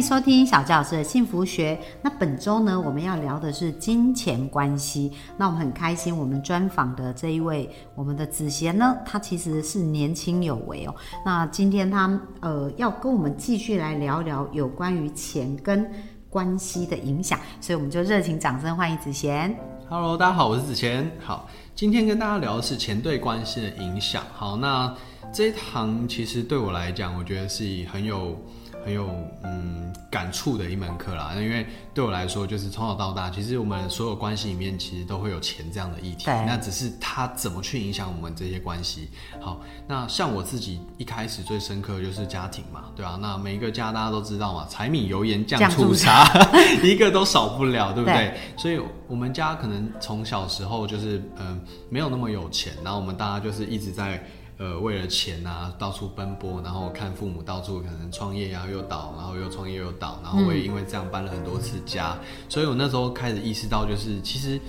[0.00, 1.78] 收听小教师的幸福学。
[2.00, 5.12] 那本周呢，我们要聊的是金钱关系。
[5.36, 10.94] 那我们很开心，我们专访的这一位，我们的子贤呢，他其实是年轻有为哦。
[11.24, 15.90] 那今天他呃要跟我们继续来聊聊有关于钱跟
[16.28, 19.54] 关系的影响，所以我们就热情掌声欢迎子贤。
[19.88, 21.10] Hello，大家好，我是子贤。
[21.18, 24.22] 好，今天跟大家聊的是钱对关系的影响。
[24.32, 24.94] 好，那
[25.32, 28.36] 这一堂其实对我来讲，我觉得是很有
[28.84, 29.08] 很有
[29.42, 31.32] 嗯感触的一门课啦。
[31.36, 36.24] 因为对我来说，就是从小到大，其实我们所有关系里面，其实都会有钱这样的议题。
[36.26, 39.10] 那只是它怎么去影响我们这些关系。
[39.40, 46.26] 好，那像我自己一开始最深刻的就是家庭嘛，对吧、那每一个家大家都知道嘛，柴米油盐酱酱醋醋茶，
[46.82, 48.14] 一个都少不了，对不对？
[48.16, 54.24] 对所以我们家可能从小时候就是嗯、呃没有那么有钱，然后我们大家就是一直在
[54.60, 62.16] 呃为了钱啊到处奔波，然后看父母到处可能创业啊又倒，然后又创业又倒，然后我也因为这样搬了很多次家，
[62.48, 64.60] 所以我那时候开始意识到就是其实。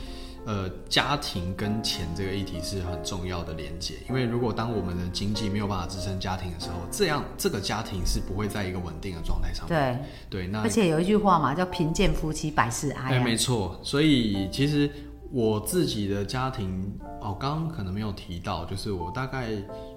[0.44, 10.04] 呃，家庭跟钱这个议题是很重要的连接，因为如果当我们的经济没有办法支撑家庭的时候，这样这个家庭是不会在一个稳定的状态上面。
[10.28, 13.24] 对，对，那而且有一句话嘛，叫“贫贱夫妻百事哀”哎，啊。
[13.24, 14.90] 没错，所以其实
[15.32, 19.48] 我自己的家庭哦，刚刚可能没有提到，就是我大概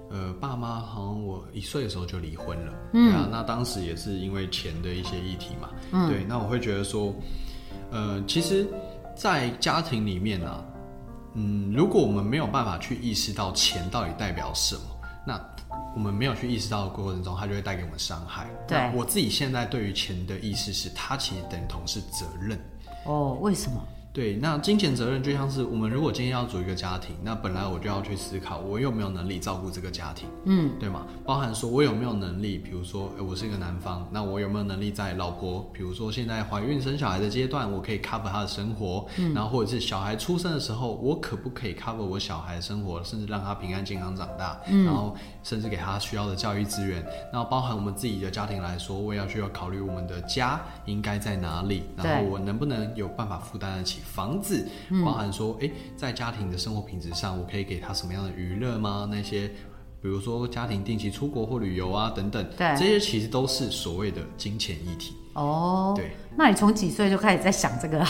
[0.09, 7.13] 呃爸妈好像我一岁的时候就离婚了，嗯，对啊，那当时也是因为钱的一些议题嘛，嗯，对，那我会觉得说，
[7.91, 8.65] 呃，其实，
[9.15, 10.63] 在家庭里面啊，
[11.33, 14.81] 嗯，如果我们没有办法去意识到钱到底代表什么，
[15.27, 15.41] 那
[15.95, 18.47] 我们没有去意识到的过程中，它就会带给我们伤害。
[18.67, 22.57] 对我自己现在对于钱的意识是，它其实等同是责任。
[23.05, 23.85] 哦，为什么？
[24.15, 31.05] 对，那金钱责任就像是我们如果今天要组一个家庭，那本来我就要去思考我有没有能力照顾这个家庭，嗯，对吗？
[31.25, 54.67] 包含说我有没有能力，比如说，呃我是一个男方，那我有没有能力在老婆，比如说现在怀孕生小孩的阶段，我可以 cover 她的生活，嗯，然后或者是小孩出生的时候，我可不可以 cover 我小孩的生活，甚至让他平安健康长大，嗯，然后甚至给他需要的教育资源，那包含我们自己的家庭来说，我也要需要考虑我们的家应该在哪里，然后我能不能有办法负担得起房子，
[55.03, 59.07] 包含说，诶，在家庭的生活品质上，我可以给他什么样的娱乐吗？
[59.11, 59.47] 那些，
[60.01, 65.15] 比如说家庭定期出国或旅游啊等等，对这些其实都是所谓的金钱议题。
[65.33, 68.07] 哦，对，那你从几岁就开始在想这个啊？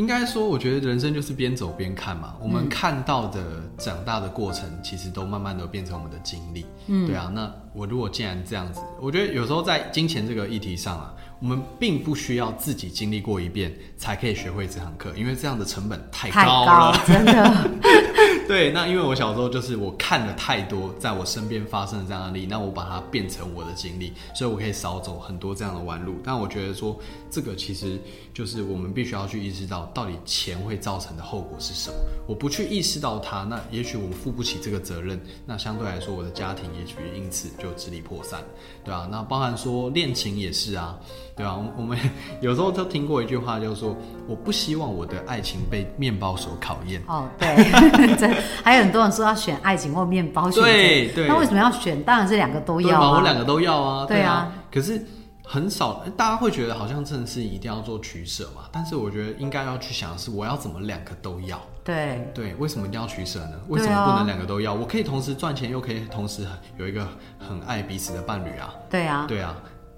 [0.00, 2.34] 应该说，我觉得人生就是边走边看嘛。
[2.40, 6.64] 我们看到的长大的过程，其实都慢慢的变成我们的经历。
[6.86, 7.30] 嗯，对啊。
[7.34, 17.70] 那我如果既然这样子，我觉得有时候在金钱这个议题上啊，我们并不需要自己经历过一遍才可以学会这堂课，因为这样的成本太高了。，真的。
[18.50, 26.16] 对，那因为我小时候就是我看了太多在我身边发生的这样的案例，那我把它变成我的经历，所以我可以少走很多这样的弯路。
[26.24, 26.98] 但我觉得说，
[27.30, 27.96] 这个其实
[28.34, 31.96] 就是我们必须要去意识到，到底钱会造成的后果是什么。
[32.26, 38.40] 我不去意识到它，那也许我负不起这个责任，那相对来说，我的家庭也许因此就支离破散，
[38.84, 40.98] 对啊，那包含说恋情也是啊，
[41.36, 41.96] 对啊，我们
[42.40, 43.96] 有时候都听过一句话，就是说，
[44.26, 47.00] 我不希望我的爱情被面包所考验。
[47.06, 47.54] 哦，对，
[48.18, 52.02] 这 还有很多人说要选爱情或面包选对对那为什么要选？
[52.02, 53.10] 当然是两个都，要啊。
[53.18, 54.52] 我两个都要啊，对啊啊。
[54.72, 55.04] 可是
[55.44, 58.62] 很少，大家会觉得好像真的是一定要做取舍嘛。
[58.70, 61.60] 但是我觉得应该要去想的是，我要怎么两个都要？
[61.82, 63.52] 对对，为什么一定要取舍呢？
[63.68, 64.72] 为什么不能两个都要？
[64.72, 66.46] 我可以同时赚钱，又可以同时
[66.76, 67.06] 有一个
[67.38, 68.72] 很爱彼此的伴侣啊。
[68.88, 69.56] 对啊，对啊，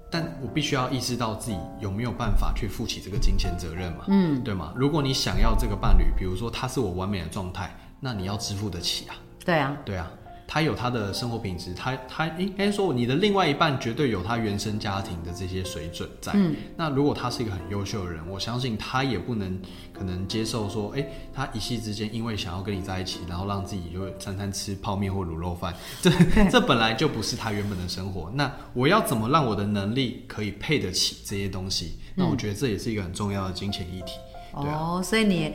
[0.09, 4.05] 但我必须要意识到自己有没有办法去负起这个金钱责任嘛？
[4.07, 4.71] 嗯，对吗？
[4.75, 9.15] 如果你想要这个伴侣，比如说他是我完美的状态，那你要支付得起啊。
[9.45, 10.11] 对啊，对啊，
[10.47, 16.31] 他有他的生活品质，他他应该说你的另外一半绝对有他原生家庭的这些水准在。
[16.35, 19.59] 嗯，那如果他是一个很优秀的人，我相信他也不能
[19.91, 26.11] 可能接受说，哎、他一夕之间因为想要跟你在一起，然后让自己就餐餐吃泡面或卤肉饭， 这
[26.49, 28.31] 这本来就不是他原本的生活。
[28.33, 31.97] 那我要怎么让我的能力可以配得起这些东西？
[32.15, 34.13] 那我觉得这也是一个很重要的金钱议题。
[34.53, 35.51] 对啊，哦，所以你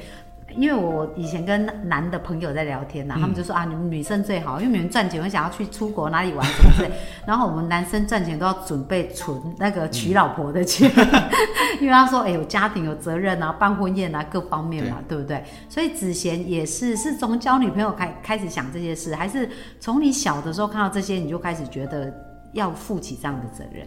[0.57, 6.91] 因为我以前跟男的朋友在聊天呐、他们就说啊，你们女生最好，因为你们赚钱会想要去出国哪里玩什么之类，
[7.27, 10.91] 然后我们男生赚钱都要准备存那个娶老婆的钱，
[11.81, 15.45] 因为他说哎、有家庭有责任啊，办婚宴啊各方面嘛，对不对？
[15.69, 19.49] 所以子贤也是是从交女朋友开开始想这些事，还是
[19.79, 22.13] 从你小的时候看到这些你就开始觉得
[22.53, 23.87] 要负起这样的责任？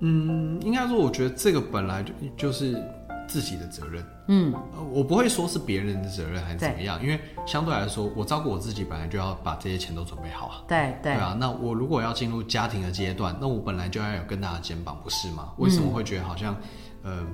[0.00, 2.82] 嗯，应该说，我觉得这个本来就就是
[3.26, 4.04] 自己的责任。
[4.28, 10.62] 嗯，呃，我不会说是别人的责任还是怎么样，因为相对来说，我照顾我自己本来就要把这些钱都准备好啊。
[10.66, 15.52] 对对啊，那我如果要进入家庭的阶段，那我本来就要有更大的肩膀，不是吗？
[15.58, 16.56] 为什么会觉得好像，
[17.02, 17.24] 呃，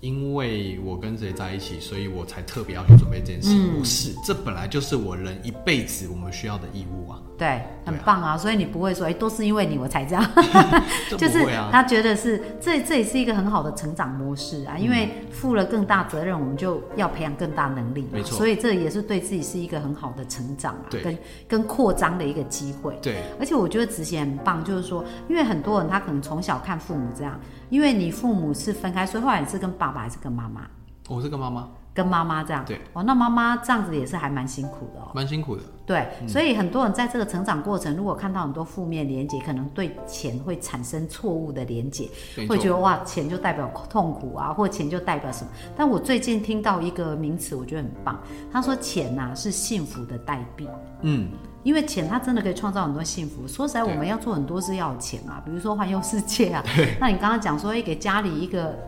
[0.00, 3.50] 因为我跟谁在一起，所以我才特别要去准备这件事？
[3.52, 7.20] 嗯不是，这本来就是我人一辈子我们需要的义务啊。
[7.36, 8.36] 对，很棒啊！
[8.36, 10.22] 所以你不会说，哎、都是因为你我才这样，
[11.16, 11.42] 就是
[11.72, 21.18] 他觉得是这这也是一个很好的成长模式啊，因为负了更大责任，我们就要培养更大能力嘛，没错所以这也是对自己是一个很好的成长啊，跟
[21.48, 22.98] 跟扩张的一个机会。
[23.00, 30.68] 对，而且我觉得子贤很棒，就是说，因为很多人他可能从小看父母这样，因为你父母是分开，所以后来你是跟爸爸还是跟妈妈？
[31.08, 31.68] 我是跟妈妈，
[32.00, 35.10] 跟妈妈这样，对，哦，那妈妈这样子也是还蛮辛苦的哦。
[35.14, 35.62] 蛮辛苦的。
[35.84, 42.08] 对，所以很多人在这个成长过程，如果看到很多负面连接，可能对钱会产生错误的连接，
[42.48, 45.50] 会觉得哇，钱就代表痛苦啊，或钱就代表什么。
[45.76, 48.18] 但我最近听到一个名词，我觉得很棒，
[48.52, 50.68] 他说钱呐、是幸福的代币。
[51.02, 51.28] 嗯，
[51.64, 53.48] 因为钱它真的可以创造很多幸福。
[53.48, 56.64] 说实在，我们要做很多事要有钱嘛，比如说环游世界啊。
[57.00, 58.78] 那你刚刚讲说，哎，给家里一个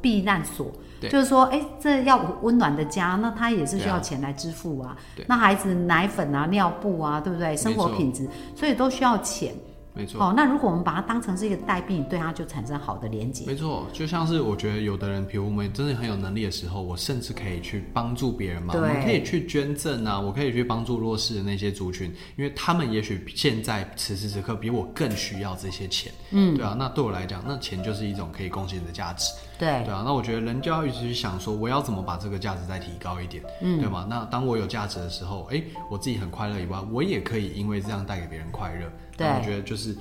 [0.00, 0.70] 避难所，
[1.02, 4.96] 就是说，哎，这要温暖的家，那他也是需要钱来支付啊。
[5.16, 7.56] 对那孩子奶粉啊、尿布啊，对不对？
[7.56, 9.54] 生活品质，所以都需要钱。
[9.94, 10.22] 没错。
[10.22, 13.44] 哦，那如果我们把它当成是一个代币，你对它就产生好的连接。
[13.46, 18.74] 没错，就像是我觉得有的人，比如我们真的很有能力的时候，我甚至可以去帮助别人嘛。
[18.76, 26.12] 我可以去捐赠啊，我可以去帮助弱势的那些族群，因为他们也许现在此时此刻比我更需要这些钱。
[26.30, 29.32] 嗯，对啊，那对我来讲，那钱就是一种可以贡献的价值。
[29.58, 34.06] 对对啊，那我觉得人就要一直去想说，我要怎么把这个价值再提高一点，嗯，对吗？
[34.08, 38.90] 那当我有价值的时候，哎、我自己很快乐以外，我也可以因为这样带给别人快乐。
[39.16, 39.96] 对我觉得就是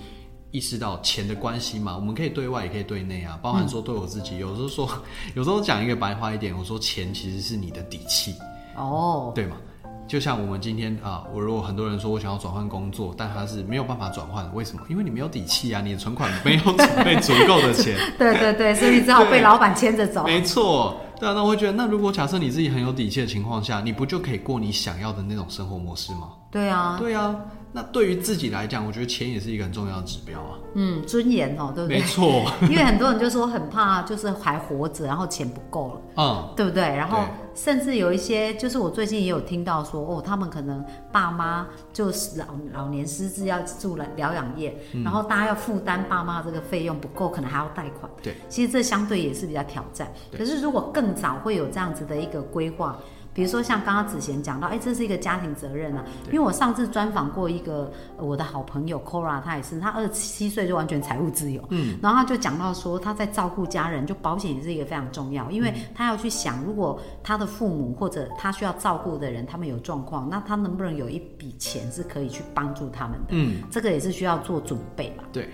[0.51, 4.89] 意识到钱的关系嘛，我们可以对外也可以对内啊，包含说对我自己，有时候说，
[5.33, 8.35] 有时候讲一个白话一点，我说钱其实是你的底气，
[8.75, 9.57] 哦，对吗？
[10.07, 14.81] 就像我们今天啊，我如果很多人说我想要转换工作，但他是没有办法转换，为什么？
[14.87, 17.97] 因为你没有底气啊，你的存款没有准备足够的钱。
[18.17, 20.23] 对对对，所以你只好被老板牵着走。
[20.23, 26.29] 没错，对啊，那我会觉得，那如果假设你自己很有底气的情况下，你不就可以过你想要的那种生活模式吗？
[26.49, 27.35] 对啊，对啊，
[27.73, 30.55] 那对于自己来讲，我觉得钱也是一个很重要的指标啊。
[30.75, 32.05] 嗯，尊严哦，对不对没？
[32.05, 36.83] 错， 因为很多人就说很怕，就是还活着，然后钱不够了，嗯，对不对？
[36.83, 37.25] 然后对
[37.57, 48.09] 甚至有一些，就是我最近也有听到说，哦，他们可能爸妈就是老老年失智要住了疗养院，嗯然后大家要负担爸妈这个费用不够，可能还要贷款。
[48.21, 50.07] 对，其实这相对也是比较挑战。
[50.37, 52.97] 可是如果更早会有这样子的一个规划。
[53.37, 56.03] 比如说像刚刚子贤讲到，哎，这是一个家庭责任啊。
[56.25, 73.25] 因为我上次专访过一个呃我的好朋友 Cora，他也是，他二十七岁就完全财务自由，嗯，然后他就讲到说他在照顾家人，就保险也是一个非常重要，因为他要去想，如果他的父母或者他需要照顾的人他们有状况，那他能不能有一笔钱是可以去帮助他们的？
[73.33, 75.23] 嗯，这个也是需要做准备嘛。
[75.31, 75.47] 对，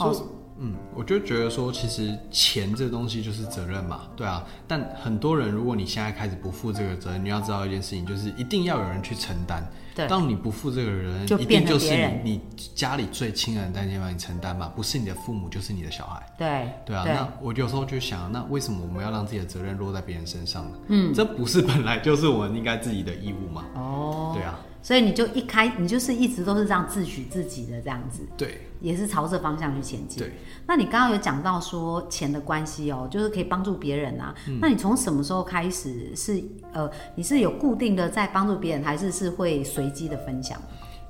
[0.00, 0.12] 哦
[0.58, 4.44] 嗯，我就觉得说，其实钱这东西就是责任嘛，对啊。
[4.68, 9.66] 但很多人，如果你现在开始不负这个责任，你要知道一件事情，就是一定要有人去承担。
[9.96, 12.40] 对当你不负这个人，就一定就是你你
[12.74, 16.20] 家里最亲人的担心帮你承担嘛，不是你的父母，就是你的小孩。
[16.36, 20.78] 对对啊，对那我有时候就想，那为什么我们要让自己的责任落在别人身上呢？
[20.88, 23.64] 嗯，这不是本来就是我们应该自己的义务吗？
[23.74, 30.18] 哦，对啊，所以你就一开，你就是一直都是这样自诩自己的这样子，对也是朝这方向去前进。
[30.18, 30.32] 对。
[30.66, 34.34] 那你刚刚有讲到说钱的关系哦，就是可以帮助别人啊。
[34.60, 40.60] 那你从什么时候开始是呃，你是有固定的在帮助别人，还是是会随机的分享？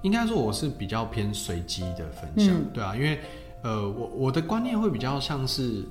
[0.02, 3.18] 应该说我是比较偏随机的分享，嗯对啊，因为
[3.64, 5.84] 呃，我我的观念会比较像是，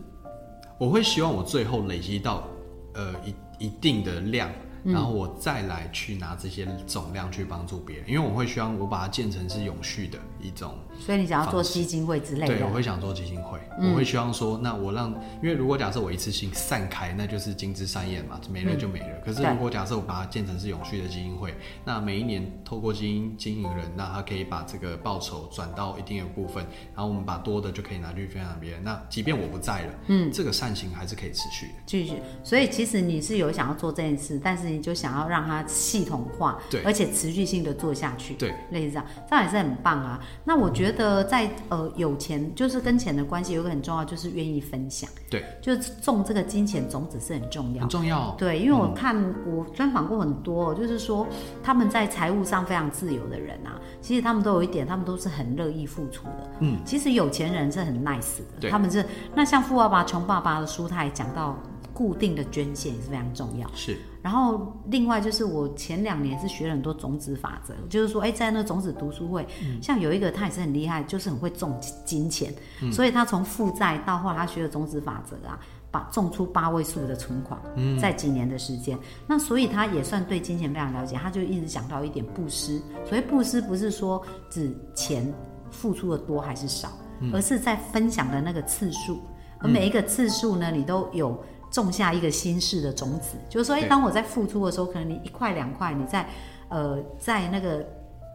[0.77, 2.47] 我会希望我最后累积到
[2.93, 4.49] 呃一一定的量。
[4.83, 12.73] 然后我再来去拿这些总量去帮助别人，因为我会希望我把它建成是永续的一种所以你想要做基金会之类的对，我。
[12.73, 15.11] 会想做基金会，嗯我会希望说，那我让，
[15.43, 19.19] 因为如果假设我一次性散开，那就是金枝散叶嘛，没了就没了。
[19.23, 21.53] 可是如果假设我把它建成是永续的基金会，
[21.85, 28.83] 那每一年透过基金经营人，那他可以把这个报酬转到一定的部分，然后我们把多的就可以拿去分享别人。
[28.83, 31.73] 那即便我不在了，嗯，这个善行还是可以持续的。
[31.85, 40.19] 继续，所以其实你是有想要做这件事，但是情就想要让它系统化，对而且持续性的做下去，对，类似这样，这样也是很棒啊。
[40.43, 47.89] 那我觉得在呃有钱就是跟钱的关系有一个很重要，就是愿意分享，对，就是种这个金钱种子是很重要很。
[47.89, 48.35] 重要。
[48.37, 49.15] 对，因为我看、
[49.45, 51.27] 我专访过很多，就是说
[51.61, 56.49] 他们在财务上非常自由的人啊，其实他们都有一点，他们都是很乐意付出的。
[56.59, 61.57] 嗯，其实有钱人是很 nice 的，对他们是那像《富爸爸穷爸爸》的书，他也讲到
[61.93, 63.69] 固定的捐献也是非常重要。
[63.75, 69.45] 是，然后另外就是我前两年是学了很多种子法则，就是说，哎，在那种子读书会，
[69.81, 72.53] 像有一个他也是很厉害，就是很会种金钱，
[72.89, 75.59] 所以他从负债到后来他学了种子法则啊，
[75.91, 77.59] 把种出八位数的存款，
[77.99, 85.29] 在几年的时间，那所以他也算对金钱非常了解，他就一直讲到一点布施，所谓布施不是说指钱
[85.69, 86.87] 付出的多还是少，
[87.33, 89.19] 而是在分享的那个次数，
[89.59, 91.37] 而每一个次数呢，你都有。
[91.73, 93.89] 种下一个心事的种子，就是说，哎，对。
[93.89, 96.25] 当我在付出的时候，可能你一块两块，你在
[96.69, 97.85] 呃在那个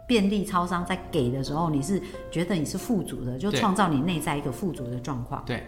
[0.07, 5.43] 便利超商在给的时候，你是觉得你是富足的，就创造你内在一个富足的状况。
[5.47, 5.63] 对，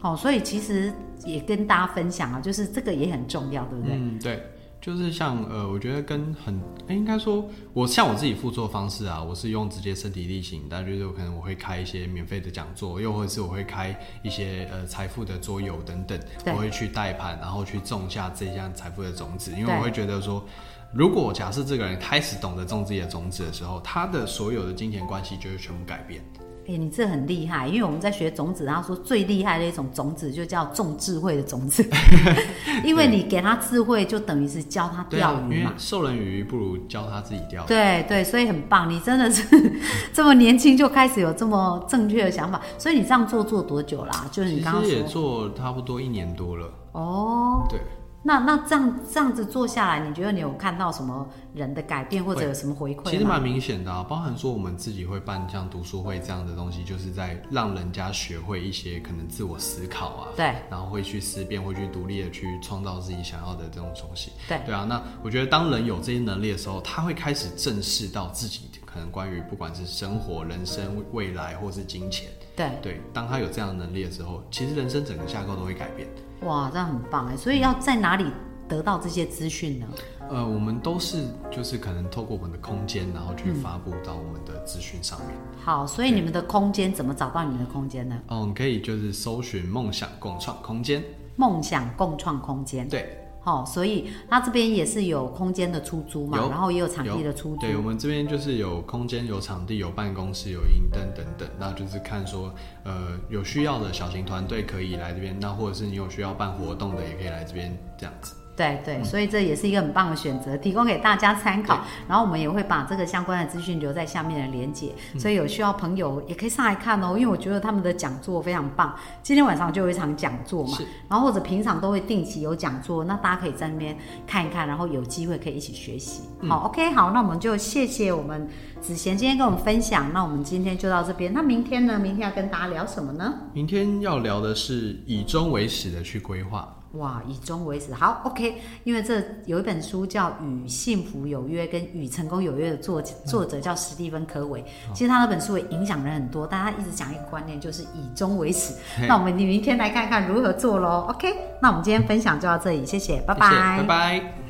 [0.00, 0.92] 好、所以其实
[1.24, 3.94] 也跟大家分享啊，就是这个也很重要，对不对？
[3.94, 4.42] 嗯，对，
[4.84, 20.44] 就是像呃，我觉得跟很，哎，应该说，我像我自己付出的方式啊，我是用直接身体力行，但就是可能我会开一些免费的讲座，又或者是我会开一些呃财富的桌游等等，我会去带盘，然后去种下这项财富的种子，因为我会觉得说。
[20.92, 26.22] 如果假设这个人开始懂得种自己的种子的时候，他的所有的金钱关系就会全部改变。
[26.66, 31.84] 哎、你这很厉害，因为我们在学种子，然后说最厉害的一种种子就叫种智慧的种子，
[32.82, 35.74] 因为你给他智慧，就等于是教他钓鱼嘛。
[35.76, 37.66] 授人以鱼不如教他自己钓鱼。
[37.68, 39.72] 对对，所以很棒，你真的是
[40.12, 44.26] 这么年轻就开始有这么正确的想法，所以你这样做做多久啦？
[44.32, 46.70] 就是你其实也刚刚说做差不多一年多了。
[46.92, 47.80] 哦，对，
[48.26, 53.10] 那那这样这样子做下来，你觉得你有看到什么人的改变，或者有什么回馈？
[53.10, 64.32] 其实蛮明显的啊，包含说我们自己会办像读书会这样的东西，就是在让人家学会一些可能自我思考啊，对然后会去思辨，会去独立的去创造自己想要的这种东西。
[64.48, 76.08] 对对啊，那我觉得当人有这些能力的时候，他会开始正视到自己可能关于不管是生活、人生、未来或是金钱，对，对，当他有这样的能力的时候，其实人生整个架构都会改变。
[76.42, 77.36] 哇，这样很棒哎！
[77.36, 78.26] 所以要在哪里
[78.68, 79.86] 得到这些资讯呢？
[80.28, 85.30] 呃，我们都是就是可能透过我们的空间，然后去发布到我们的资讯上面。
[85.62, 88.18] 好，所以你们的空间怎么找到你们的空间呢？
[88.28, 91.02] 哦，你可以就是搜寻梦想共创空间。
[91.36, 92.88] 梦想共创空间。
[92.88, 97.60] 对，好、所以它这边也是有空间的出租嘛，然后也有场地的出租。
[97.60, 102.52] 对，我们这边就是有空间、有场地、有办公室、有银灯等等，那就是看说，
[102.84, 108.34] 呃，有需要的小型团队可以来这边，那或者是你有需要办活动的，也可以来这边这样子。
[108.56, 111.84] 对对，所以这也是一个很棒的选择，提供给大家参考。
[112.06, 117.16] 然后我们也会把这个相关的资讯留在下面的连接，所以有需要朋友也可以上来看哦。
[117.18, 123.96] 因为我觉得他们的讲座非常棒，今天晚上就有一场讲座嘛，然后或者平常都会定期有讲座，那大家可以在那边
[124.26, 126.22] 看一看，然后有机会可以一起学习。
[126.48, 128.48] 好，OK，好，那我们就谢谢我们
[128.80, 131.32] 子贤今天跟我们分享，那我们今天就到这边。
[131.32, 131.98] 那明天呢？
[131.98, 133.34] 明天要跟大家聊什么呢？
[133.52, 136.68] 明天要聊的是以终为始的去规划。
[136.94, 138.60] 哇，以终为始，好，OK。
[138.84, 144.64] 因为这有一本书叫《与幸福有约》跟《与成功有约》的作作者叫史蒂芬·科维。
[144.92, 148.74] 其实他那本书也影响人很多，但他一直讲一个观念，就是以终为始。
[149.08, 151.06] 那我们明天来看看如何做喽。
[151.10, 154.43] OK，那我们今天分享就到这里，谢谢，拜谢谢拜拜。